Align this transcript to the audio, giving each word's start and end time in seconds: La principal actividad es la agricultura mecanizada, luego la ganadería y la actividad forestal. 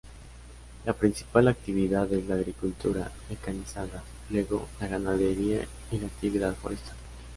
La 0.83 0.93
principal 0.93 1.47
actividad 1.47 2.11
es 2.11 2.25
la 2.27 2.33
agricultura 2.33 3.11
mecanizada, 3.29 4.03
luego 4.31 4.67
la 4.79 4.87
ganadería 4.87 5.61
y 5.91 5.99
la 5.99 6.07
actividad 6.07 6.55
forestal. 6.55 6.95